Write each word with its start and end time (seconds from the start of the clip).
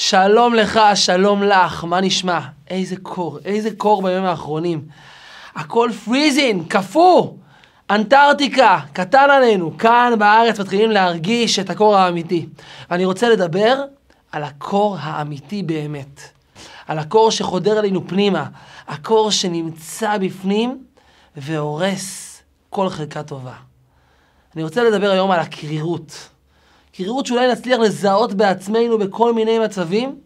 שלום 0.00 0.54
לך, 0.54 0.80
שלום 0.94 1.42
לך, 1.42 1.84
מה 1.84 2.00
נשמע? 2.00 2.40
איזה 2.68 2.96
קור, 3.02 3.38
איזה 3.44 3.70
קור 3.76 4.02
בימים 4.02 4.24
האחרונים. 4.24 4.84
הכל 5.54 5.90
פריזין, 6.04 6.64
קפוא. 6.64 7.32
אנטארקטיקה, 7.90 8.80
קטן 8.92 9.30
עלינו. 9.30 9.78
כאן 9.78 10.12
בארץ 10.18 10.60
מתחילים 10.60 10.90
להרגיש 10.90 11.58
את 11.58 11.70
הקור 11.70 11.96
האמיתי. 11.96 12.46
ואני 12.90 13.04
רוצה 13.04 13.28
לדבר 13.28 13.84
על 14.32 14.42
הקור 14.42 14.96
האמיתי 15.00 15.62
באמת. 15.62 16.20
על 16.86 16.98
הקור 16.98 17.30
שחודר 17.30 17.78
אלינו 17.78 18.08
פנימה. 18.08 18.44
הקור 18.88 19.30
שנמצא 19.30 20.18
בפנים 20.18 20.84
והורס 21.36 22.42
כל 22.70 22.88
חלקה 22.88 23.22
טובה. 23.22 23.54
אני 24.54 24.62
רוצה 24.62 24.84
לדבר 24.84 25.10
היום 25.10 25.30
על 25.30 25.40
הקרירות. 25.40 26.28
קרירות 27.00 27.26
שאולי 27.26 27.52
נצליח 27.52 27.78
לזהות 27.78 28.34
בעצמנו 28.34 28.98
בכל 28.98 29.34
מיני 29.34 29.58
מצבים, 29.58 30.18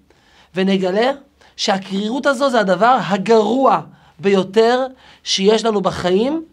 ונגלה 0.54 1.11
שהקרירות 1.57 2.26
הזו 2.26 2.50
זה 2.50 2.61
הדבר 2.61 2.98
הגרוע 3.08 3.81
ביותר 4.18 4.86
שיש 5.25 5.64
לנו 5.64 5.81
בחיים, 5.81 6.45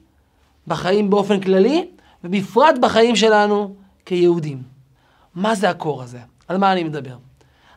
בחיים 0.68 1.10
באופן 1.10 1.40
כללי, 1.40 1.88
ובפרט 2.24 2.76
בחיים 2.82 3.16
שלנו 3.16 3.76
כיהודים. 4.06 4.62
מה 5.36 5.56
זה 5.56 5.70
הקור 5.70 6.04
הזה? 6.04 6.20
על 6.48 6.58
מה 6.58 6.72
אני 6.72 6.84
מדבר? 6.84 7.16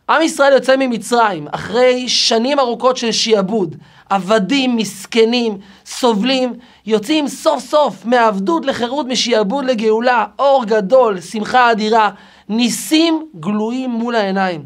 עם 0.08 0.22
ישראל 0.22 0.52
יוצא 0.52 0.76
ממצרים 0.76 1.48
אחרי 1.50 2.08
שנים 2.08 2.58
ארוכות 2.58 2.96
של 2.96 3.12
שיעבוד, 3.12 3.76
עבדים, 4.08 4.76
מסכנים, 4.76 5.58
סובלים, 5.86 6.54
יוצאים 6.86 7.28
סוף 7.28 7.64
סוף 7.64 8.04
מעבדות 8.04 8.66
לחירות, 8.66 9.06
משיעבוד 9.06 9.64
לגאולה, 9.64 10.26
אור 10.38 10.64
גדול, 10.64 11.20
שמחה 11.20 11.72
אדירה, 11.72 12.10
ניסים 12.48 13.26
גלויים 13.40 13.90
מול 13.90 14.14
העיניים. 14.14 14.64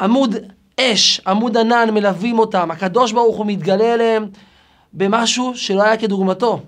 עמוד 0.00 0.36
אש, 0.80 1.20
עמוד 1.26 1.56
ענן 1.56 1.90
מלווים 1.90 2.38
אותם, 2.38 2.70
הקדוש 2.70 3.12
ברוך 3.12 3.36
הוא 3.36 3.46
מתגלה 3.46 3.94
אליהם 3.94 4.28
במשהו 4.92 5.52
שלא 5.54 5.82
היה 5.82 5.96
כדוגמתו. 5.96 6.60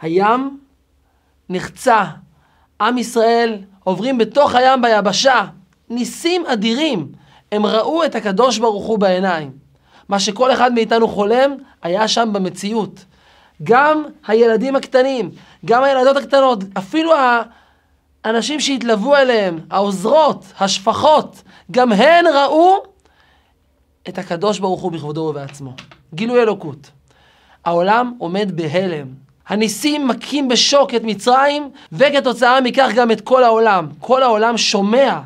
הים 0.00 0.58
נחצה, 1.48 2.04
עם 2.80 2.98
ישראל 2.98 3.58
עוברים 3.84 4.18
בתוך 4.18 4.54
הים 4.54 4.82
ביבשה, 4.82 5.44
ניסים 5.90 6.46
אדירים. 6.46 7.12
הם 7.52 7.66
ראו 7.66 8.04
את 8.04 8.14
הקדוש 8.14 8.58
ברוך 8.58 8.86
הוא 8.86 8.98
בעיניים. 8.98 9.50
מה 10.08 10.20
שכל 10.20 10.52
אחד 10.52 10.72
מאיתנו 10.72 11.08
חולם, 11.08 11.54
היה 11.82 12.08
שם 12.08 12.28
במציאות. 12.32 13.04
גם 13.62 14.04
הילדים 14.26 14.76
הקטנים, 14.76 15.30
גם 15.64 15.84
הילדות 15.84 16.16
הקטנות, 16.16 16.58
אפילו 16.78 17.12
האנשים 18.24 18.60
שהתלוו 18.60 19.16
אליהם, 19.16 19.58
העוזרות, 19.70 20.44
השפחות, 20.60 21.42
גם 21.70 21.92
הן 21.92 22.24
ראו 22.26 22.76
את 24.08 24.18
הקדוש 24.18 24.58
ברוך 24.58 24.80
הוא 24.80 24.92
בכבודו 24.92 25.20
ובעצמו. 25.20 25.72
גילוי 26.14 26.42
אלוקות. 26.42 26.90
העולם 27.64 28.14
עומד 28.18 28.52
בהלם. 28.54 29.06
הניסים 29.48 30.08
מכים 30.08 30.48
בשוק 30.48 30.94
את 30.94 31.02
מצרים, 31.04 31.70
וכתוצאה 31.92 32.60
מכך 32.60 32.90
גם 32.94 33.10
את 33.10 33.20
כל 33.20 33.44
העולם. 33.44 33.88
כל 34.00 34.22
העולם 34.22 34.56
שומע 34.56 35.18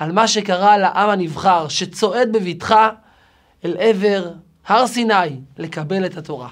על 0.00 0.12
מה 0.12 0.28
שקרה 0.28 0.78
לעם 0.78 1.10
הנבחר, 1.10 1.68
שצועד 1.68 2.32
בבטחה 2.32 2.90
אל 3.64 3.76
עבר 3.78 4.30
הר 4.66 4.86
סיני 4.86 5.14
לקבל 5.58 6.06
את 6.06 6.16
התורה. 6.16 6.48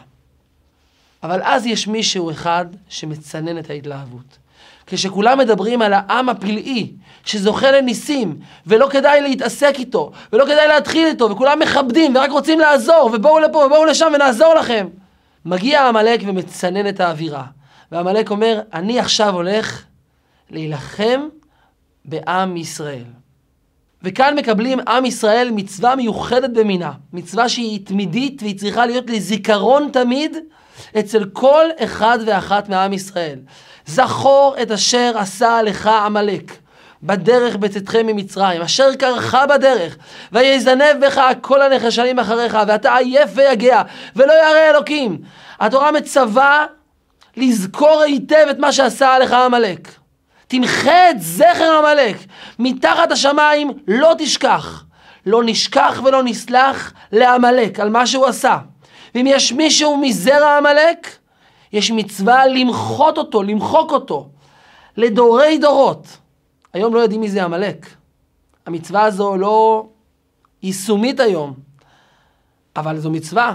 אבל 1.22 1.40
אז 1.42 1.66
יש 1.66 1.86
מישהו 1.86 2.30
אחד 2.30 2.66
שמצנן 2.88 3.58
את 3.58 3.70
ההתלהבות. 3.70 4.38
כשכולם 4.86 5.38
מדברים 5.38 5.82
על 5.82 5.92
העם 5.92 6.28
הפלאי, 6.28 6.92
שזוכה 7.24 7.70
לניסים, 7.70 8.38
ולא 8.66 8.88
כדאי 8.90 9.20
להתעסק 9.20 9.74
איתו, 9.78 10.12
ולא 10.32 10.44
כדאי 10.44 10.68
להתחיל 10.68 11.06
איתו, 11.06 11.30
וכולם 11.30 11.58
מכבדים 11.58 12.16
ורק 12.16 12.30
רוצים 12.30 12.60
לעזור, 12.60 13.10
ובואו 13.12 13.38
לפה 13.38 13.58
ובואו 13.58 13.84
לשם 13.84 14.12
ונעזור 14.14 14.54
לכם. 14.54 14.88
מגיע 15.44 15.88
עמלק 15.88 16.20
ומצנן 16.26 16.88
את 16.88 17.00
האווירה. 17.00 17.44
ועמלק 17.92 18.30
אומר, 18.30 18.60
אני 18.72 18.98
עכשיו 18.98 19.34
הולך 19.34 19.84
להילחם 20.50 21.28
בעם 22.04 22.56
ישראל. 22.56 23.17
וכאן 24.02 24.34
מקבלים 24.38 24.80
עם 24.88 25.04
ישראל 25.04 25.50
מצווה 25.50 25.96
מיוחדת 25.96 26.50
במינה, 26.50 26.92
מצווה 27.12 27.48
שהיא 27.48 27.86
תמידית 27.86 28.42
והיא 28.42 28.58
צריכה 28.58 28.86
להיות 28.86 29.10
לזיכרון 29.10 29.88
תמיד 29.92 30.36
אצל 30.98 31.24
כל 31.32 31.64
אחד 31.78 32.18
ואחת 32.26 32.68
מעם 32.68 32.92
ישראל. 32.92 33.38
זכור 33.86 34.54
את 34.62 34.70
אשר 34.70 35.12
עשה 35.14 35.62
לך 35.62 35.86
עמלק. 35.86 36.52
בדרך 37.02 37.56
בצאתכם 37.56 38.06
ממצרים, 38.06 38.62
אשר 38.62 38.94
קרחה 38.94 39.46
בדרך, 39.46 39.96
ויזנב 40.32 40.96
בך 41.06 41.20
כל 41.40 41.62
הנחשלים 41.62 42.18
אחריך, 42.18 42.58
ואתה 42.66 42.96
עייף 42.96 43.30
ויגע, 43.34 43.82
ולא 44.16 44.32
ירא 44.32 44.70
אלוקים. 44.70 45.18
התורה 45.60 45.92
מצווה 45.92 46.66
לזכור 47.36 48.02
היטב 48.02 48.46
את 48.50 48.58
מה 48.58 48.72
שעשה 48.72 49.14
עליך 49.14 49.32
עמלק. 49.32 49.88
תמחה 50.48 51.10
את 51.10 51.22
זכר 51.22 51.78
עמלק. 51.78 52.16
מתחת 52.58 53.12
השמיים 53.12 53.70
לא 53.88 54.14
תשכח. 54.18 54.84
לא 55.26 55.42
נשכח 55.44 56.00
ולא 56.04 56.22
נסלח 56.22 56.92
לעמלק 57.12 57.80
על 57.80 57.90
מה 57.90 58.06
שהוא 58.06 58.26
עשה. 58.26 58.58
ואם 59.14 59.26
יש 59.28 59.52
מישהו 59.52 59.96
מזרע 59.96 60.56
עמלק, 60.56 61.16
יש 61.72 61.90
מצווה 61.90 62.46
למחות 62.46 63.18
אותו, 63.18 63.42
למחוק 63.42 63.92
אותו, 63.92 64.28
לדורי 64.96 65.58
דורות. 65.58 66.06
היום 66.72 66.94
לא 66.94 67.00
יודעים 67.00 67.20
מי 67.20 67.28
זה 67.28 67.44
עמלק. 67.44 67.86
המצווה 68.66 69.02
הזו 69.02 69.36
לא 69.36 69.86
יישומית 70.62 71.20
היום, 71.20 71.54
אבל 72.76 72.98
זו 72.98 73.10
מצווה. 73.10 73.54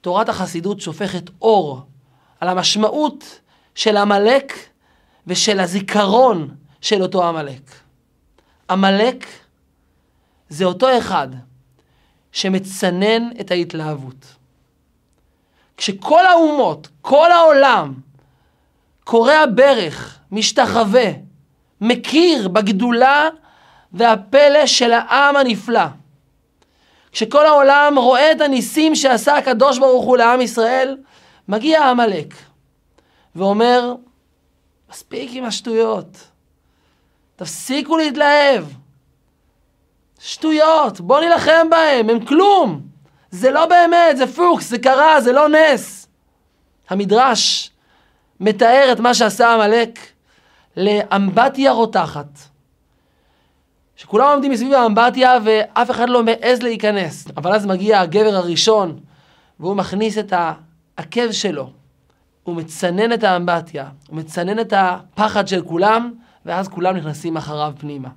תורת 0.00 0.28
החסידות 0.28 0.80
שופכת 0.80 1.30
אור 1.42 1.80
על 2.40 2.48
המשמעות 2.48 3.40
של 3.74 3.96
עמלק 3.96 4.52
ושל 5.26 5.60
הזיכרון 5.60 6.54
של 6.80 7.02
אותו 7.02 7.28
עמלק. 7.28 7.70
עמלק 8.70 9.26
זה 10.48 10.64
אותו 10.64 10.98
אחד 10.98 11.28
שמצנן 12.32 13.30
את 13.40 13.50
ההתלהבות. 13.50 14.26
כשכל 15.76 16.26
האומות, 16.26 16.88
כל 17.00 17.30
העולם, 17.30 17.94
קורע 19.04 19.44
ברך, 19.54 20.18
משתחווה, 20.32 21.10
מכיר 21.80 22.48
בגדולה 22.48 23.28
והפלא 23.92 24.66
של 24.66 24.92
העם 24.92 25.36
הנפלא. 25.36 25.86
כשכל 27.12 27.46
העולם 27.46 27.94
רואה 27.98 28.32
את 28.32 28.40
הניסים 28.40 28.94
שעשה 28.94 29.36
הקדוש 29.36 29.78
ברוך 29.78 30.04
הוא 30.04 30.16
לעם 30.16 30.40
ישראל, 30.40 30.96
מגיע 31.48 31.84
עמלק 31.84 32.34
ואומר, 33.36 33.94
מספיק 34.94 35.30
עם 35.32 35.44
השטויות. 35.44 36.18
תפסיקו 37.36 37.96
להתלהב. 37.96 38.64
שטויות, 40.18 41.00
בואו 41.00 41.20
נילחם 41.20 41.66
בהם, 41.70 42.10
הם 42.10 42.24
כלום. 42.24 42.80
זה 43.30 43.50
לא 43.50 43.66
באמת, 43.66 44.16
זה 44.16 44.26
פוקס, 44.26 44.70
זה 44.70 44.78
קרה, 44.78 45.20
זה 45.20 45.32
לא 45.32 45.48
נס. 45.48 46.08
המדרש 46.88 47.70
מתאר 48.40 48.88
את 48.92 49.00
מה 49.00 49.14
שעשה 49.14 49.54
עמלק 49.54 49.98
לאמבטיה 50.76 51.72
רותחת. 51.72 52.38
שכולם 53.96 54.26
עומדים 54.26 54.52
מסביב 54.52 54.72
האמבטיה 54.72 55.38
ואף 55.44 55.90
אחד 55.90 56.08
לא 56.08 56.22
מעז 56.22 56.62
להיכנס. 56.62 57.28
אבל 57.36 57.54
אז 57.54 57.66
מגיע 57.66 58.00
הגבר 58.00 58.34
הראשון 58.34 59.00
והוא 59.60 59.76
מכניס 59.76 60.18
את 60.18 60.32
העקב 60.32 61.32
שלו. 61.32 61.70
הוא 62.44 62.56
מצנן 62.56 63.12
את 63.12 63.24
האמבטיה, 63.24 63.86
הוא 64.08 64.16
מצנן 64.16 64.58
את 64.58 64.72
הפחד 64.76 65.48
של 65.48 65.62
כולם, 65.62 66.12
ואז 66.46 66.68
כולם 66.68 66.96
נכנסים 66.96 67.36
אחריו 67.36 67.72
פנימה. 67.78 68.08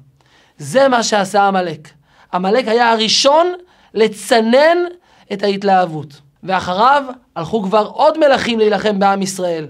זה 0.58 0.88
מה 0.88 1.04
שעשה 1.04 1.48
עמלק. 1.48 1.90
עמלק 2.34 2.68
היה 2.68 2.92
הראשון 2.92 3.54
לצנן 3.94 4.78
את 5.34 5.44
ההתלהבות. 5.44 6.22
ואחריו 6.44 7.04
הלכו 7.36 7.64
כבר 7.64 7.88
עוד 7.94 8.18
מלכים 8.18 8.60
להילחם 8.60 9.00
בעם 9.00 9.22
ישראל. 9.22 9.68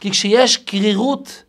כי 0.00 0.10
כשיש 0.10 0.56
קרירות, 0.56 1.42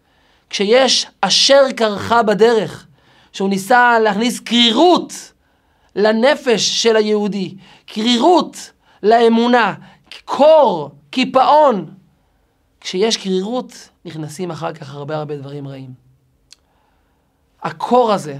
כשיש 0.49 1.07
אשר 1.21 1.71
קרחה 1.75 2.23
בדרך, 2.23 2.85
שהוא 3.31 3.49
ניסה 3.49 3.99
להכניס 3.99 4.39
קרירות 4.39 5.13
לנפש 5.95 6.83
של 6.83 6.95
היהודי, 6.95 7.55
קרירות 7.85 8.71
לאמונה, 9.03 9.73
קור, 10.25 10.91
קיפאון, 11.09 11.85
כשיש 12.87 13.17
קרירות, 13.17 13.89
נכנסים 14.05 14.51
אחר 14.51 14.73
כך 14.73 14.93
הרבה 14.93 15.17
הרבה 15.17 15.37
דברים 15.37 15.67
רעים. 15.67 15.93
הקור 17.61 18.13
הזה, 18.13 18.37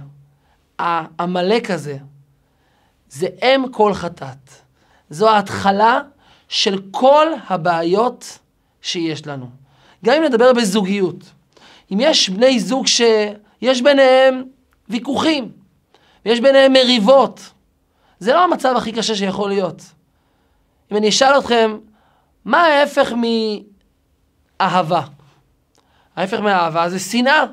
העמלק 0.80 1.72
הזה, 1.72 1.98
זה 3.10 3.28
אם 3.42 3.72
כל 3.72 3.94
חטאת. 3.94 4.50
זו 5.10 5.30
ההתחלה 5.30 6.02
של 6.48 6.82
כל 6.92 7.28
הבעיות 7.48 8.40
שיש 8.82 9.28
לנו. 9.28 9.50
גם 10.06 10.16
אם 10.16 10.24
נדבר 10.24 10.54
בזוגיות. 10.54 11.24
אם 11.92 11.98
יש 12.02 12.30
בני 12.30 12.60
זוג 12.60 12.88
שיש 12.88 13.82
ביניהם 13.82 14.44
ויכוחים, 14.90 15.52
ויש 16.26 16.40
ביניהם 16.40 16.74
מריבות. 16.74 17.50
זה 18.20 18.34
לא 18.34 18.44
המצב 18.44 18.74
הכי 18.78 18.92
קשה 18.92 19.16
שיכול 19.16 19.50
להיות. 19.50 19.82
אם 20.92 20.98
אני 20.98 21.10
אשאל 21.10 21.40
אתכם, 21.40 21.78
מה 22.46 22.64
ההפך 22.64 23.14
מאהבה? 24.62 25.02
ההפך 26.16 26.40
מאהבה 26.40 26.90
זה 26.90 27.00
שנאה. 27.00 27.44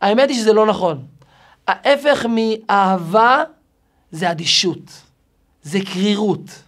האמת 0.00 0.28
היא 0.28 0.36
שזה 0.36 0.52
לא 0.52 0.66
נכון. 0.66 1.06
ההפך 1.68 2.26
מאהבה 2.28 3.42
זה 4.10 4.30
אדישות, 4.30 5.02
זה 5.62 5.78
קרירות. 5.92 6.64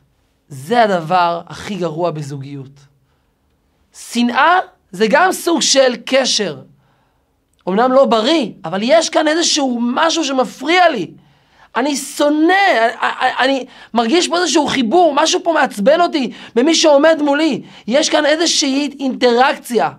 זה 0.48 0.82
הדבר 0.82 1.42
הכי 1.46 1.74
גרוע 1.74 2.10
בזוגיות. 2.10 2.80
שנאה 3.94 4.58
זה 4.90 5.06
גם 5.10 5.32
סוג 5.32 5.60
של 5.60 5.96
קשר. 6.06 6.62
אמנם 7.68 7.92
לא 7.92 8.04
בריא, 8.04 8.52
אבל 8.64 8.80
יש 8.82 9.10
כאן 9.10 9.28
איזשהו 9.28 9.78
משהו 9.82 10.24
שמפריע 10.24 10.88
לי. 10.88 11.10
אני 11.76 11.96
שונא, 11.96 12.54
אני, 13.02 13.30
אני 13.38 13.66
מרגיש 13.94 14.28
פה 14.28 14.38
איזשהו 14.38 14.66
חיבור, 14.66 15.14
משהו 15.14 15.40
פה 15.44 15.52
מעצבן 15.52 16.00
אותי 16.00 16.32
במי 16.54 16.74
שעומד 16.74 17.22
מולי. 17.22 17.62
יש 17.86 18.08
כאן 18.08 18.26
איזושהי 18.26 18.96
אינטראקציה. 19.00 19.90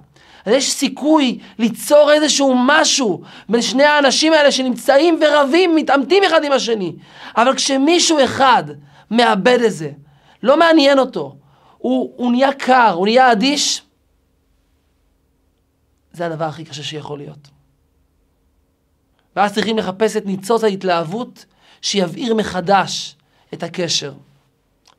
יש 0.47 0.71
סיכוי 0.71 1.39
ליצור 1.59 2.11
איזשהו 2.11 2.53
משהו 2.57 3.21
בין 3.49 3.61
שני 3.61 3.83
האנשים 3.83 4.33
האלה 4.33 4.51
שנמצאים 4.51 5.19
ורבים, 5.21 5.75
מתעמתים 5.75 6.23
אחד 6.23 6.43
עם 6.43 6.51
השני. 6.51 6.93
אבל 7.37 7.55
כשמישהו 7.55 8.23
אחד 8.23 8.63
מאבד 9.11 9.61
את 9.61 9.73
זה, 9.73 9.89
לא 10.43 10.57
מעניין 10.57 10.99
אותו, 10.99 11.35
הוא, 11.77 12.13
הוא 12.15 12.31
נהיה 12.31 12.53
קר, 12.53 12.91
הוא 12.95 13.05
נהיה 13.05 13.31
אדיש, 13.31 13.81
זה 16.11 16.25
הדבר 16.25 16.45
הכי 16.45 16.65
קשה 16.65 16.83
שיכול 16.83 17.17
להיות. 17.19 17.47
ואז 19.35 19.53
צריכים 19.53 19.77
לחפש 19.77 20.17
את 20.17 20.25
ניצוץ 20.25 20.63
ההתלהבות 20.63 21.45
שיבעיר 21.81 22.35
מחדש 22.35 23.15
את 23.53 23.63
הקשר. 23.63 24.13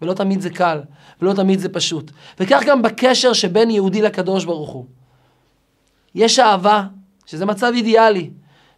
ולא 0.02 0.14
תמיד 0.14 0.40
זה 0.40 0.50
קל, 0.50 0.80
ולא 1.22 1.32
תמיד 1.32 1.58
זה 1.58 1.68
פשוט. 1.68 2.10
וכך 2.40 2.62
גם 2.66 2.82
בקשר 2.82 3.32
שבין 3.32 3.70
יהודי 3.70 4.02
לקדוש 4.02 4.44
ברוך 4.44 4.70
הוא. 4.70 4.86
יש 6.14 6.38
אהבה, 6.38 6.84
שזה 7.26 7.46
מצב 7.46 7.72
אידיאלי, 7.74 8.30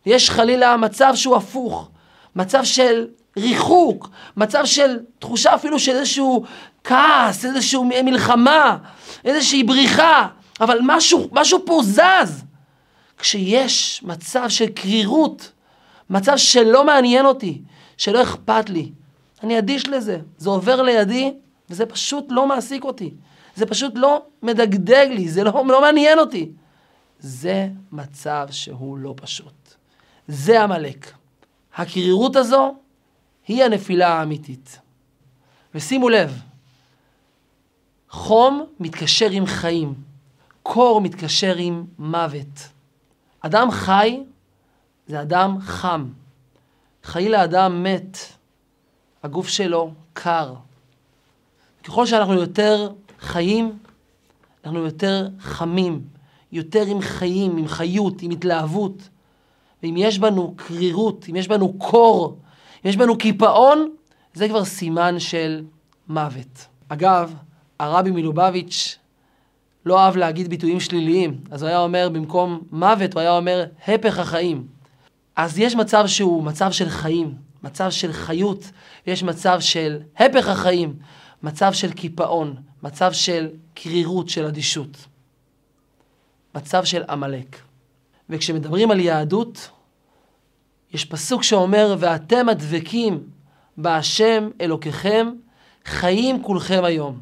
ויש 0.07 0.31
חלילה 0.31 0.77
מצב 0.77 1.13
שהוא 1.15 1.37
הפוך, 1.37 1.91
מצב 2.37 2.65
של 2.65 3.07
ריחוק, 3.37 4.11
מצב 4.37 4.65
של 4.65 4.99
תחושה 5.19 5.55
אפילו 5.55 5.79
של 5.79 5.93
איזשהו 5.93 6.45
כעס, 6.85 7.45
איזשהו 7.45 7.85
מלחמה, 8.05 8.77
איזושהי 9.25 9.65
בריחה, 9.65 10.29
אבל 10.61 10.79
משהו, 10.83 11.29
משהו 11.33 11.59
פה 11.67 11.81
זז. 11.83 12.45
כשיש 13.19 14.01
מצב 14.03 14.49
של 14.49 14.67
קרירות, 14.67 15.53
מצב 16.11 16.37
שלא 16.37 16.85
מעניין 16.85 17.27
אותי, 17.27 17.63
שלא 18.01 18.23
אכפת 18.23 18.71
לי, 18.71 18.93
אני 19.43 19.59
אדיש 19.59 19.89
לזה, 19.89 20.21
זה 20.39 20.51
עובר 20.51 20.83
לידי 20.83 21.35
וזה 21.71 21.87
פשוט 21.87 22.25
לא 22.29 22.47
מעסיק 22.47 22.85
אותי, 22.85 23.15
זה 23.55 23.67
פשוט 23.67 23.93
לא 23.97 24.23
מדגדג 24.43 25.07
לי, 25.11 25.29
זה 25.29 25.45
לא, 25.45 25.65
לא 25.69 25.81
מעניין 25.81 26.19
אותי. 26.19 26.51
זה 27.19 27.69
מצב 27.93 28.49
שהוא 28.51 28.99
לא 28.99 29.15
פשוט. 29.17 29.75
זה 30.29 30.63
עמלק. 30.63 31.13
הקרירות 31.77 32.37
הזו 32.37 32.75
היא 33.49 33.65
הנפילה 33.65 34.09
האמיתית. 34.09 34.79
ושימו 35.75 36.09
לב, 36.09 36.43
חום 38.09 38.67
מתקשר 38.81 39.31
עם 39.31 39.47
חיים, 39.47 39.95
קור 40.63 41.01
מתקשר 41.01 41.57
עם 41.57 41.85
מוות. 41.99 42.69
אדם 43.41 43.71
חי 43.71 44.23
זה 45.07 45.23
אדם 45.23 45.59
חם. 45.61 46.09
חלילה 47.05 47.45
אדם 47.45 47.83
מת, 47.83 48.19
הגוף 49.23 49.49
שלו 49.49 49.93
קר. 50.13 50.55
ככל 51.85 52.07
שאנחנו 52.07 52.35
יותר 52.35 52.93
חיים, 53.21 53.79
אנחנו 54.65 54.79
יותר 54.85 55.29
חמים, 55.41 56.03
יותר 56.53 56.87
עם 56.87 57.01
חיים, 57.01 57.57
עם 57.57 57.69
חיות, 57.69 58.23
עם 58.23 58.31
התלהבות. 58.31 59.09
ואם 59.83 59.95
יש 59.97 60.19
בנו 60.19 60.55
קרירות, 60.57 61.27
אם 61.31 61.37
יש 61.37 61.49
בנו 61.49 61.79
קור, 61.79 62.37
אם 62.85 62.91
יש 62.91 62.97
בנו 62.97 63.19
קיפאון, 63.19 63.91
זה 64.35 64.49
כבר 64.49 64.65
סימן 64.65 65.19
של 65.19 65.65
מוות. 66.09 66.67
אגב, 66.89 67.35
הרבי 67.79 68.11
מלובביץ' 68.11 68.99
לא 69.87 70.01
אהב 70.01 70.17
להגיד 70.17 70.49
ביטויים 70.49 70.81
שליליים, 70.81 71.41
אז 71.51 71.63
הוא 71.63 71.69
היה 71.69 71.81
אומר 71.81 72.09
במקום 72.13 72.61
מוות, 72.73 73.15
הוא 73.15 73.21
היה 73.21 73.37
אומר 73.37 73.65
הפך 73.89 74.19
החיים. 74.19 74.80
אז 75.37 75.59
יש 75.59 75.75
מצב 75.75 76.07
שהוא 76.07 76.43
מצב 76.43 76.73
של 76.73 76.89
חיים, 76.89 77.35
מצב 77.63 77.91
של 77.91 78.13
חיות, 78.13 78.71
יש 79.07 79.23
מצב 79.23 79.61
של 79.61 80.01
הפך 80.17 80.49
החיים, 80.49 80.97
מצב 81.43 81.73
של 81.73 81.93
קיפאון, 81.93 82.57
מצב 82.83 83.13
של 83.13 83.49
קרירות, 83.75 84.29
של 84.29 84.47
אדישות. 84.47 85.07
מצב 86.55 86.85
של 86.85 87.03
עמלק. 87.09 87.57
וכשמדברים 88.31 88.91
על 88.91 89.01
יהדות, 89.01 89.71
יש 90.93 91.05
פסוק 91.05 91.43
שאומר, 91.43 91.97
ואתם 91.99 92.49
הדבקים 92.49 93.31
בהשם 93.77 94.51
אלוקיכם, 94.61 95.33
חיים 95.85 96.43
כולכם 96.43 96.85
היום. 96.85 97.19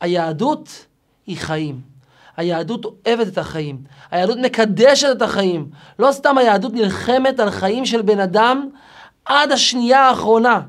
היהדות 0.00 0.86
היא 1.26 1.36
חיים. 1.36 1.89
היהדות 2.36 2.84
אוהבת 2.84 3.28
את 3.28 3.38
החיים. 3.38 3.78
היהדות 4.10 4.38
מקדשת 4.38 5.08
את 5.16 5.22
החיים. 5.22 5.70
לא 5.98 6.12
סתם 6.12 6.38
היהדות 6.38 6.72
נלחמת 6.72 7.40
על 7.40 7.50
חיים 7.50 7.86
של 7.86 8.02
בן 8.02 8.20
אדם 8.20 8.68
עד 9.24 9.52
השנייה 9.52 10.00
האחרונה. 10.00 10.60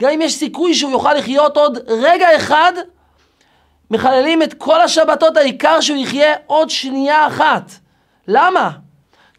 גם 0.00 0.10
אם 0.10 0.20
יש 0.22 0.34
סיכוי 0.34 0.74
שהוא 0.74 0.90
יוכל 0.90 1.14
לחיות 1.14 1.56
עוד 1.56 1.78
רגע 1.88 2.36
אחד, 2.36 2.72
מחללים 3.90 4.42
את 4.42 4.54
כל 4.54 4.80
השבתות, 4.80 5.36
העיקר 5.36 5.80
שהוא 5.80 5.98
יחיה 5.98 6.34
עוד 6.46 6.70
שנייה 6.70 7.26
אחת. 7.26 7.72
למה? 8.28 8.70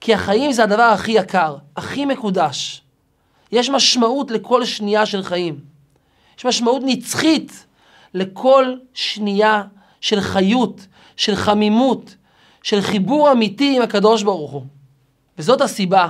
כי 0.02 0.14
החיים 0.14 0.52
זה 0.52 0.64
הדבר 0.64 0.84
הכי 0.84 1.12
יקר, 1.12 1.56
הכי 1.78 2.06
מקודש. 2.06 2.82
יש 3.52 3.70
משמעות 3.70 4.32
לכל 4.32 4.66
שנייה 4.66 5.06
של 5.06 5.24
חיים. 5.24 5.60
יש 6.38 6.46
משמעות 6.46 6.82
נצחית 6.86 7.66
לכל 8.14 8.74
שנייה 8.94 9.64
של 10.02 10.22
חיות, 10.22 10.88
של 11.16 11.36
חמימות, 11.36 12.16
של 12.64 12.82
חיבור 12.82 13.32
אמיתי 13.32 13.78
עם 13.78 13.82
הקדוש 13.82 14.24
ברוך 14.24 14.52
הוא. 14.52 14.66
וזאת 15.38 15.62
הסיבה 15.62 16.10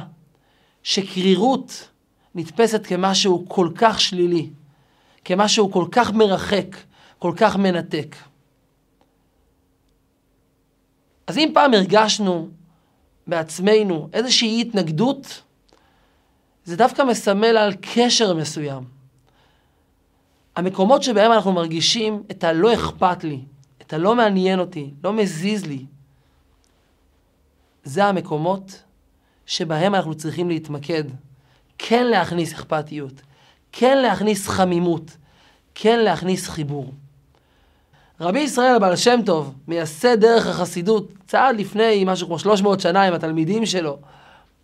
שקרירות 0.84 1.90
נתפסת 2.36 2.86
כמשהו 2.86 3.46
כל 3.48 3.70
כך 3.76 4.02
שלילי, 4.02 4.50
כמשהו 5.26 5.72
כל 5.72 5.86
כך 5.92 6.12
מרחק, 6.12 6.76
כל 7.20 7.34
כך 7.38 7.56
מנתק. 7.56 8.16
אז 11.28 11.38
אם 11.38 11.52
פעם 11.54 11.74
הרגשנו 11.74 12.50
בעצמנו 13.28 14.10
איזושהי 14.14 14.62
התנגדות, 14.62 15.42
זה 16.64 16.76
דווקא 16.78 17.02
מסמל 17.02 17.58
על 17.58 17.74
קשר 17.82 18.34
מסוים. 18.34 18.84
המקומות 20.56 21.04
שבהם 21.04 21.32
אנחנו 21.32 21.52
מרגישים 21.52 22.24
את 22.32 22.44
הלא 22.44 22.74
אכפת 22.74 23.24
לי, 23.24 23.40
את 23.90 23.94
הלא 23.94 24.16
מעניין 24.16 24.60
אותי, 24.60 24.90
לא 25.04 25.14
מזיז 25.14 25.66
לי, 25.66 25.86
זה 27.84 28.06
המקומות 28.06 28.84
שבהם 29.46 29.96
אנחנו 29.96 30.16
צריכים 30.16 30.50
להתמקד. 30.50 31.04
כן 31.78 32.08
להכניס 32.08 32.54
אכפתיות, 32.54 33.22
כן 33.72 33.98
להכניס 33.98 34.48
חמימות, 34.48 35.18
כן 35.76 36.00
להכניס 36.00 36.50
חיבור. 36.50 36.94
רבי 38.22 38.40
ישראל 38.40 38.76
הבעל 38.76 38.96
שם 38.96 39.20
טוב, 39.26 39.54
מייסד 39.68 40.20
דרך 40.20 40.48
החסידות, 40.48 41.12
צעד 41.28 41.56
לפני 41.56 42.04
משהו 42.06 42.28
כמו 42.28 42.40
300 42.40 42.80
שנה 42.80 43.04
עם 43.04 43.14
התלמידים 43.14 43.66
שלו. 43.66 43.98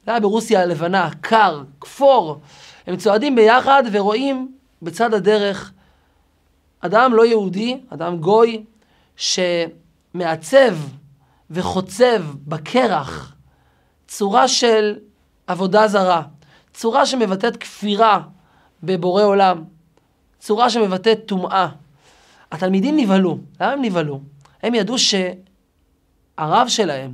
זה 0.05 0.12
היה 0.12 0.20
ברוסיה 0.20 0.62
הלבנה, 0.62 1.10
קר, 1.22 1.63
כפור. 1.82 2.39
הם 2.88 2.98
צועדים 2.98 3.36
ביחד 3.36 3.84
ורואים 3.91 4.51
בצד 4.82 5.13
הדרך 5.13 5.72
אדם 6.79 7.13
לא 7.13 7.25
יהודי, 7.25 7.79
אדם 7.89 8.17
גוי, 8.17 8.63
שמעצב 9.18 10.76
וחוצב 11.52 12.24
בקרח 12.48 13.36
צורה 14.08 14.48
של 14.48 14.96
עבודה 15.48 15.88
זרה, 15.88 16.22
צורה 16.74 17.06
שמבטאת 17.06 17.58
כפירה 17.58 18.22
בבורא 18.84 19.24
עולם, 19.24 19.64
צורה 20.40 20.70
שמבטאת 20.70 21.20
טומאה. 21.26 21.68
התלמידים 22.52 22.98
נבהלו. 22.98 23.38
למה 23.62 23.72
הם 23.72 23.82
נבהלו? 23.82 24.20
הם 24.64 24.76
ידעו 24.76 24.96
שהרב 24.98 26.68
שלהם, 26.68 27.12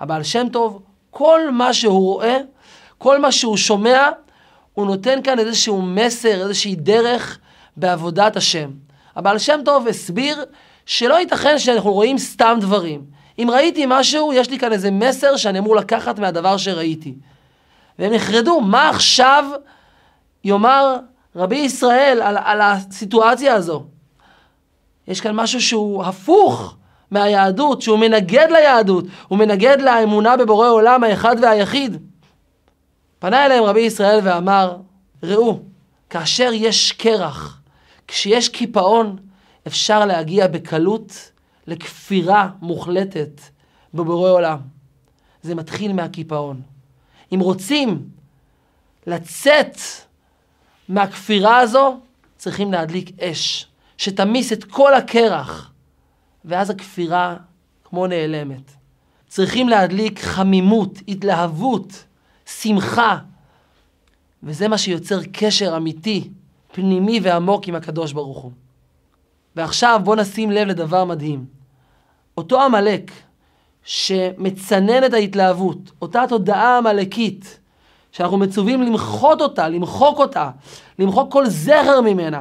הבעל 0.00 0.22
שם 0.22 0.46
טוב, 0.52 0.82
כל 1.10 1.50
מה 1.50 1.72
שהוא 1.72 2.14
רואה, 2.14 2.38
כל 2.98 3.20
מה 3.20 3.32
שהוא 3.32 3.56
שומע, 3.56 4.08
הוא 4.74 4.86
נותן 4.86 5.22
כאן 5.22 5.38
איזשהו 5.38 5.82
מסר, 5.82 6.42
איזושהי 6.42 6.76
דרך 6.76 7.38
בעבודת 7.76 8.36
השם. 8.36 8.70
הבעל 9.16 9.38
שם 9.38 9.60
טוב 9.64 9.88
הסביר 9.88 10.44
שלא 10.88 11.14
ייתכן 11.14 11.58
שאנחנו 11.58 11.92
רואים 11.92 12.18
סתם 12.18 12.58
דברים. 12.60 13.04
אם 13.38 13.48
ראיתי 13.52 13.84
משהו, 13.88 14.32
יש 14.32 14.50
לי 14.50 14.58
כאן 14.58 14.72
איזה 14.72 14.90
מסר 14.90 15.36
שאני 15.36 15.58
אמור 15.58 15.76
לקחת 15.76 16.18
מהדבר 16.18 16.56
שראיתי. 16.56 17.14
והם 17.98 18.12
נחרדו, 18.12 18.60
מה 18.60 18.88
עכשיו 18.88 19.44
יאמר 20.44 20.96
רבי 21.36 21.56
ישראל 21.56 22.22
על, 22.22 22.36
על 22.44 22.60
הסיטואציה 22.60 23.54
הזו. 23.54 23.84
יש 25.08 25.20
כאן 25.20 25.34
משהו 25.34 25.60
שהוא 25.60 26.04
הפוך 26.04 26.76
מהיהדות, 27.10 27.82
שהוא 27.82 27.98
מנגד 27.98 28.48
ליהדות, 28.50 29.04
הוא 29.28 29.38
מנגד 29.38 29.80
לאמונה 29.80 30.36
בבורא 30.36 30.68
עולם 30.68 31.04
האחד 31.04 31.36
והיחיד. 31.42 31.96
פנה 33.18 33.46
אליהם 33.46 33.64
רבי 33.64 33.80
ישראל 33.80 34.20
ואמר, 34.22 34.76
ראו, 35.22 35.60
כאשר 36.10 36.50
יש 36.52 36.92
קרח, 36.92 37.60
כשיש 38.06 38.48
קיפאון, 38.48 39.16
אפשר 39.68 40.04
להגיע 40.04 40.46
בקלות 40.46 41.32
לכפירה 41.66 42.48
מוחלטת 42.60 43.40
בבורא 43.94 44.30
עולם. 44.30 44.58
זה 45.42 45.54
מתחיל 45.54 45.92
מהקיפאון. 45.92 46.62
אם 47.34 47.40
רוצים 47.40 48.08
לצאת 49.06 49.76
מהכפירה 50.88 51.58
הזו, 51.58 52.00
צריכים 52.36 52.72
להדליק 52.72 53.20
אש, 53.20 53.66
שתמיס 53.96 54.52
את 54.52 54.64
כל 54.64 54.94
הקרח, 54.94 55.72
ואז 56.44 56.70
הכפירה 56.70 57.36
כמו 57.84 58.06
נעלמת. 58.06 58.70
צריכים 59.28 59.68
להדליק 59.68 60.20
חמימות, 60.20 60.98
התלהבות, 61.08 62.04
שמחה, 62.46 63.18
וזה 64.42 64.68
מה 64.68 64.78
שיוצר 64.78 65.20
קשר 65.32 65.76
אמיתי, 65.76 66.30
פנימי 66.72 67.20
ועמוק 67.22 67.68
עם 67.68 67.74
הקדוש 67.74 68.12
ברוך 68.12 68.38
הוא. 68.38 68.52
ועכשיו 69.58 70.00
בואו 70.04 70.16
נשים 70.16 70.50
לב 70.50 70.68
לדבר 70.68 71.04
מדהים. 71.04 71.44
אותו 72.36 72.62
עמלק 72.62 73.10
שמצנן 73.82 75.04
את 75.04 75.12
ההתלהבות, 75.12 75.78
אותה 76.02 76.24
תודעה 76.28 76.78
עמלקית, 76.78 77.58
שאנחנו 78.12 78.36
מצווים 78.36 78.82
למחות 78.82 79.40
אותה, 79.40 79.68
למחוק 79.68 80.18
אותה, 80.18 80.50
למחוק 80.98 81.32
כל 81.32 81.46
זכר 81.46 82.00
ממנה. 82.00 82.40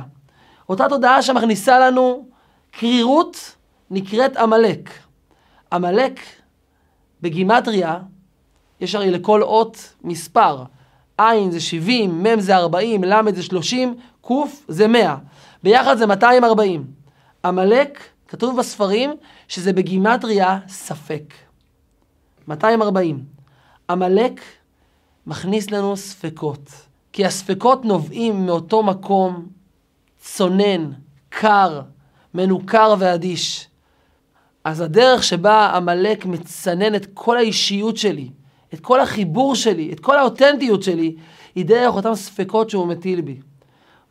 אותה 0.69 0.89
תודעה 0.89 1.21
שמכניסה 1.21 1.79
לנו 1.79 2.25
קרירות 2.71 3.55
נקראת 3.91 4.37
עמלק. 4.37 4.89
עמלק 5.73 6.19
בגימטריה, 7.21 7.99
יש 8.81 8.95
הרי 8.95 9.11
לכל 9.11 9.41
אות 9.41 9.93
מספר. 10.03 10.63
עין 11.17 11.51
זה 11.51 11.59
70, 11.59 12.23
מ' 12.23 12.39
זה 12.39 12.55
40, 12.55 13.03
ל' 13.03 13.31
זה 13.35 13.43
30, 13.43 13.95
ק' 14.25 14.31
זה 14.67 14.87
100. 14.87 15.15
ביחד 15.63 15.97
זה 15.97 16.05
240. 16.05 16.96
עמלק, 17.45 18.03
כתוב 18.27 18.59
בספרים 18.59 19.11
שזה 19.47 19.73
בגימטריה 19.73 20.59
ספק. 20.67 21.33
240. 22.47 23.23
עמלק 23.89 24.41
מכניס 25.27 25.71
לנו 25.71 25.97
ספקות, 25.97 26.71
כי 27.13 27.25
הספקות 27.25 27.85
נובעים 27.85 28.45
מאותו 28.45 28.83
מקום 28.83 29.47
צונן, 30.19 30.91
קר, 31.29 31.81
מנוכר 32.33 32.95
ואדיש. 32.99 33.67
אז 34.63 34.81
הדרך 34.81 35.23
שבה 35.23 35.71
עמלק 35.75 36.25
מצנן 36.25 36.95
את 36.95 37.07
כל 37.13 37.37
האישיות 37.37 37.97
שלי, 37.97 38.29
את 38.73 38.79
כל 38.79 38.99
החיבור 38.99 39.55
שלי, 39.55 39.93
את 39.93 39.99
כל 39.99 40.17
האותנטיות 40.17 40.83
שלי, 40.83 41.15
היא 41.55 41.65
דרך 41.65 41.95
אותם 41.95 42.15
ספקות 42.15 42.69
שהוא 42.69 42.87
מטיל 42.87 43.21
בי. 43.21 43.39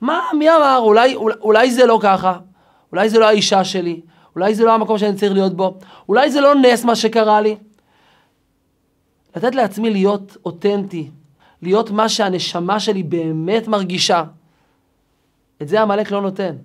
מה, 0.00 0.20
מי 0.38 0.50
אמר? 0.50 0.78
אולי, 0.78 1.14
אולי, 1.14 1.36
אולי 1.40 1.70
זה 1.70 1.86
לא 1.86 1.98
ככה, 2.02 2.38
אולי 2.92 3.08
זה 3.08 3.18
לא 3.18 3.28
האישה 3.28 3.64
שלי, 3.64 4.00
אולי 4.34 4.54
זה 4.54 4.64
לא 4.64 4.74
המקום 4.74 4.98
שאני 4.98 5.16
צריך 5.16 5.32
להיות 5.32 5.56
בו, 5.56 5.78
אולי 6.08 6.30
זה 6.30 6.40
לא 6.40 6.54
נס 6.54 6.84
מה 6.84 6.96
שקרה 6.96 7.40
לי. 7.40 7.56
לתת 9.36 9.54
לעצמי 9.54 9.90
להיות 9.90 10.36
אותנטי, 10.44 11.10
להיות 11.62 11.90
מה 11.90 12.08
שהנשמה 12.08 12.80
שלי 12.80 13.02
באמת 13.02 13.68
מרגישה. 13.68 14.24
את 15.62 15.68
זה 15.68 15.82
עמלק 15.82 16.10
לא 16.10 16.22
נותן. 16.22 16.56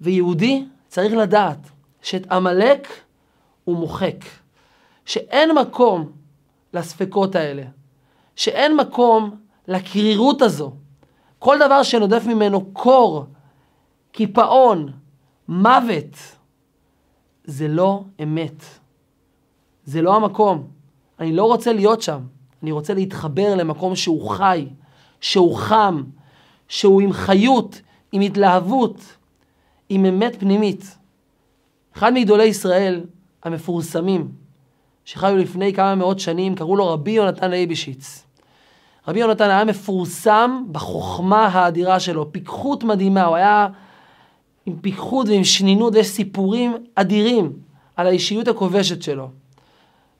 ויהודי 0.00 0.64
צריך 0.88 1.14
לדעת 1.14 1.58
שאת 2.02 2.32
עמלק 2.32 2.88
הוא 3.64 3.76
מוחק. 3.76 4.24
שאין 5.04 5.50
מקום 5.58 6.12
לספקות 6.74 7.34
האלה. 7.34 7.62
שאין 8.36 8.76
מקום 8.76 9.36
לקרירות 9.68 10.42
הזו. 10.42 10.72
כל 11.38 11.58
דבר 11.66 11.82
שנודף 11.82 12.22
ממנו 12.26 12.64
קור, 12.72 13.26
קיפאון, 14.12 14.92
מוות, 15.48 16.36
זה 17.44 17.68
לא 17.68 18.04
אמת. 18.22 18.64
זה 19.84 20.02
לא 20.02 20.16
המקום. 20.16 20.66
אני 21.20 21.32
לא 21.32 21.44
רוצה 21.44 21.72
להיות 21.72 22.02
שם. 22.02 22.20
אני 22.62 22.72
רוצה 22.72 22.94
להתחבר 22.94 23.54
למקום 23.54 23.96
שהוא 23.96 24.30
חי, 24.30 24.68
שהוא 25.20 25.56
חם, 25.56 26.02
שהוא 26.68 27.00
עם 27.00 27.12
חיות, 27.12 27.80
עם 28.12 28.20
התלהבות, 28.20 29.16
עם 29.88 30.04
אמת 30.04 30.36
פנימית. 30.40 30.98
אחד 31.96 32.12
מגדולי 32.14 32.44
ישראל 32.44 33.04
המפורסמים, 33.44 34.32
שחיו 35.04 35.36
לפני 35.36 35.72
כמה 35.72 35.94
מאות 35.94 36.20
שנים, 36.20 36.54
קראו 36.54 36.76
לו 36.76 36.88
רבי 36.88 37.10
יונתן 37.10 37.50
לייבישיץ. 37.50 38.26
רבי 39.08 39.20
יונתן 39.20 39.50
היה 39.50 39.64
מפורסם 39.64 40.64
בחוכמה 40.72 41.46
האדירה 41.46 42.00
שלו, 42.00 42.32
פיקחות 42.32 42.84
מדהימה, 42.84 43.24
הוא 43.24 43.36
היה 43.36 43.68
עם 44.66 44.76
פיקחות 44.80 45.28
ועם 45.28 45.44
שנינות, 45.44 45.94
ויש 45.94 46.06
סיפורים 46.06 46.76
אדירים 46.94 47.52
על 47.96 48.06
האישיות 48.06 48.48
הכובשת 48.48 49.02
שלו. 49.02 49.28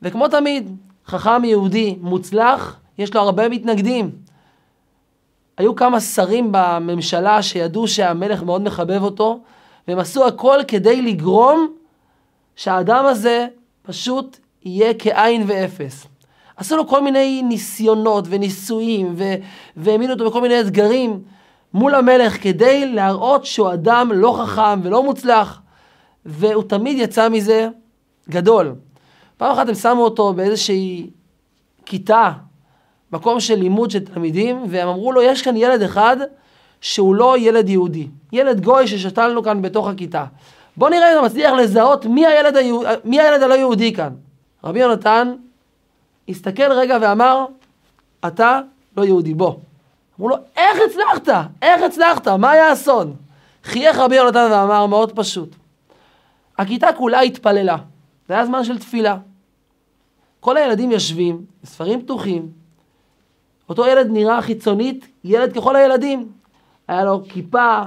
וכמו 0.02 0.28
תמיד, 0.28 0.76
חכם 1.06 1.44
יהודי 1.44 1.96
מוצלח, 2.00 2.80
יש 2.98 3.14
לו 3.14 3.20
הרבה 3.20 3.48
מתנגדים. 3.48 4.10
היו 5.58 5.76
כמה 5.76 6.00
שרים 6.00 6.48
בממשלה 6.50 7.42
שידעו 7.42 7.88
שהמלך 7.88 8.42
מאוד 8.42 8.62
מחבב 8.62 9.02
אותו, 9.02 9.40
והם 9.88 9.98
עשו 9.98 10.26
הכל 10.26 10.58
כדי 10.68 11.02
לגרום 11.02 11.72
שהאדם 12.56 13.04
הזה 13.04 13.46
פשוט 13.82 14.38
יהיה 14.64 14.94
כאין 14.94 15.44
ואפס. 15.46 16.06
עשו 16.56 16.76
לו 16.76 16.88
כל 16.88 17.02
מיני 17.02 17.42
ניסיונות 17.42 18.24
וניסויים, 18.28 19.14
והעמידו 19.76 20.12
אותו 20.12 20.30
בכל 20.30 20.40
מיני 20.42 20.60
אתגרים 20.60 21.22
מול 21.74 21.94
המלך 21.94 22.42
כדי 22.42 22.86
להראות 22.86 23.44
שהוא 23.44 23.72
אדם 23.72 24.10
לא 24.14 24.42
חכם 24.42 24.80
ולא 24.82 25.02
מוצלח, 25.02 25.60
והוא 26.26 26.62
תמיד 26.62 26.98
יצא 26.98 27.28
מזה 27.28 27.68
גדול. 28.30 28.74
פעם 29.36 29.52
אחת 29.52 29.68
הם 29.68 29.74
שמו 29.74 30.04
אותו 30.04 30.32
באיזושהי 30.32 31.10
כיתה, 31.86 32.32
מקום 33.12 33.40
של 33.40 33.54
לימוד 33.54 33.90
של 33.90 34.04
תלמידים, 34.04 34.64
והם 34.68 34.88
אמרו 34.88 35.12
לו, 35.12 35.22
יש 35.22 35.42
כאן 35.42 35.56
ילד 35.56 35.82
אחד 35.82 36.16
שהוא 36.80 37.14
לא 37.14 37.38
ילד 37.38 37.68
יהודי, 37.68 38.08
ילד 38.32 38.60
גוי 38.64 38.86
ששתלנו 38.86 39.42
כאן 39.42 39.62
בתוך 39.62 39.88
הכיתה. 39.88 40.24
בוא 40.76 40.90
נראה 40.90 41.12
אם 41.12 41.18
אתה 41.18 41.26
מצליח 41.26 41.52
לזהות 41.52 42.06
מי 42.06 42.26
הילד, 42.26 42.56
היהוד... 42.56 42.86
מי 43.04 43.20
הילד 43.20 43.42
הלא 43.42 43.54
יהודי 43.54 43.92
כאן. 43.92 44.12
רבי 44.64 44.80
יונתן 44.80 45.34
הסתכל 46.28 46.72
רגע 46.72 46.98
ואמר, 47.00 47.44
אתה 48.26 48.60
לא 48.96 49.04
יהודי, 49.04 49.34
בוא. 49.34 49.54
אמרו 50.18 50.28
לו, 50.28 50.36
איך 50.56 50.78
הצלחת? 50.86 51.46
איך 51.62 51.82
הצלחת? 51.82 52.28
מה 52.28 52.50
היה 52.50 52.68
האסון? 52.68 53.16
חייך 53.64 53.96
רבי 53.96 54.16
יונתן 54.16 54.48
ואמר, 54.50 54.86
מאוד 54.86 55.12
פשוט. 55.12 55.54
הכיתה 56.58 56.92
כולה 56.92 57.20
התפללה. 57.20 57.76
זה 58.28 58.34
היה 58.34 58.46
זמן 58.46 58.64
של 58.64 58.78
תפילה. 58.78 59.16
כל 60.40 60.56
הילדים 60.56 60.90
יושבים, 60.90 61.44
ספרים 61.64 62.02
פתוחים. 62.02 62.48
אותו 63.68 63.86
ילד 63.86 64.06
נראה 64.10 64.42
חיצונית, 64.42 65.06
ילד 65.24 65.52
ככל 65.52 65.76
הילדים. 65.76 66.28
היה 66.88 67.04
לו 67.04 67.22
כיפה 67.28 67.80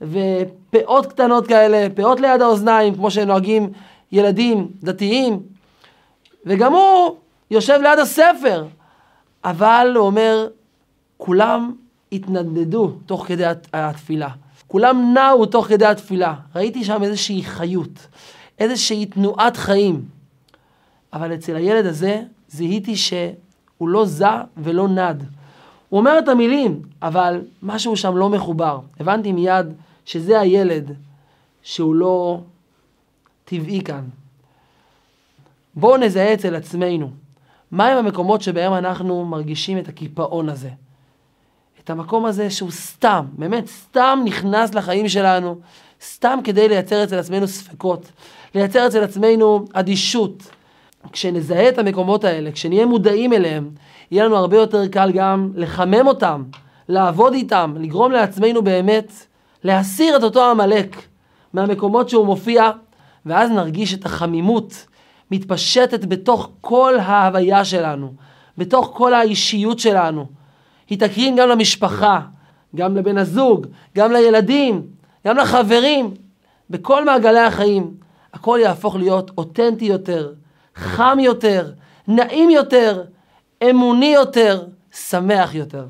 ופאות 0.00 1.06
קטנות 1.06 1.46
כאלה, 1.46 1.86
פאות 1.96 2.20
ליד 2.20 2.42
האוזניים, 2.42 2.94
כמו 2.94 3.10
שנוהגים 3.10 3.72
ילדים 4.12 4.68
דתיים. 4.82 5.42
וגם 6.46 6.72
הוא 6.72 7.16
יושב 7.50 7.80
ליד 7.82 7.98
הספר. 7.98 8.64
אבל 9.44 9.92
הוא 9.96 10.06
אומר, 10.06 10.48
כולם 11.16 11.72
התנדנדו 12.12 12.92
תוך 13.06 13.26
כדי 13.26 13.44
התפילה. 13.72 14.28
כולם 14.66 15.14
נעו 15.14 15.46
תוך 15.46 15.66
כדי 15.66 15.86
התפילה. 15.86 16.34
ראיתי 16.54 16.84
שם 16.84 17.02
איזושהי 17.02 17.42
חיות, 17.42 18.06
איזושהי 18.58 19.06
תנועת 19.06 19.56
חיים. 19.56 20.04
אבל 21.12 21.34
אצל 21.34 21.56
הילד 21.56 21.86
הזה 21.86 22.22
זיהיתי 22.48 22.96
שהוא 22.96 23.88
לא 23.88 24.06
זע 24.06 24.42
ולא 24.56 24.88
נד. 24.88 25.22
הוא 25.88 26.00
אומר 26.00 26.18
את 26.18 26.28
המילים, 26.28 26.82
אבל 27.02 27.44
משהו 27.62 27.96
שם 27.96 28.16
לא 28.16 28.28
מחובר. 28.28 28.80
הבנתי 29.00 29.32
מיד 29.32 29.66
שזה 30.04 30.40
הילד 30.40 30.92
שהוא 31.62 31.94
לא 31.94 32.40
טבעי 33.44 33.80
כאן. 33.84 34.04
בואו 35.74 35.96
נזהה 35.96 36.34
אצל 36.34 36.54
עצמנו, 36.54 37.10
מהם 37.70 37.98
המקומות 37.98 38.42
שבהם 38.42 38.72
אנחנו 38.72 39.24
מרגישים 39.24 39.78
את 39.78 39.88
הקיפאון 39.88 40.48
הזה. 40.48 40.70
את 41.86 41.90
המקום 41.90 42.26
הזה 42.26 42.50
שהוא 42.50 42.70
סתם, 42.70 43.24
באמת 43.32 43.66
סתם 43.66 44.22
נכנס 44.24 44.74
לחיים 44.74 45.08
שלנו, 45.08 45.56
סתם 46.04 46.38
כדי 46.44 46.68
לייצר 46.68 47.04
אצל 47.04 47.18
עצמנו 47.18 47.48
ספקות, 47.48 48.12
לייצר 48.54 48.86
אצל 48.86 49.04
עצמנו 49.04 49.64
אדישות. 49.72 50.50
כשנזהה 51.12 51.68
את 51.68 51.78
המקומות 51.78 52.24
האלה, 52.24 52.52
כשנהיה 52.52 52.86
מודעים 52.86 53.32
אליהם, 53.32 53.70
יהיה 54.10 54.24
לנו 54.24 54.36
הרבה 54.36 54.56
יותר 54.56 54.88
קל 54.88 55.10
גם 55.14 55.50
לחמם 55.54 56.06
אותם, 56.06 56.44
לעבוד 56.88 57.32
איתם, 57.32 57.74
לגרום 57.80 58.12
לעצמנו 58.12 58.62
באמת 58.62 59.12
להסיר 59.64 60.16
את 60.16 60.22
אותו 60.22 60.50
עמלק 60.50 60.96
מהמקומות 61.52 62.08
שהוא 62.08 62.26
מופיע, 62.26 62.70
ואז 63.26 63.50
נרגיש 63.50 63.94
את 63.94 64.06
החמימות 64.06 64.86
מתפשטת 65.30 66.04
בתוך 66.04 66.50
כל 66.60 66.94
ההוויה 67.00 67.64
שלנו, 67.64 68.12
בתוך 68.58 68.90
כל 68.94 69.14
האישיות 69.14 69.78
שלנו. 69.78 70.35
היא 70.90 70.98
תקרין 70.98 71.36
גם 71.36 71.48
למשפחה, 71.48 72.20
גם 72.76 72.96
לבן 72.96 73.18
הזוג, 73.18 73.66
גם 73.96 74.12
לילדים, 74.12 74.86
גם 75.26 75.36
לחברים, 75.36 76.14
בכל 76.70 77.04
מעגלי 77.04 77.40
החיים. 77.40 77.94
הכל 78.34 78.58
יהפוך 78.62 78.96
להיות 78.96 79.30
אותנטי 79.38 79.84
יותר, 79.84 80.32
חם 80.74 81.18
יותר, 81.20 81.72
נעים 82.08 82.50
יותר, 82.50 83.02
אמוני 83.70 84.14
יותר, 84.14 84.64
שמח 84.92 85.54
יותר. 85.54 85.86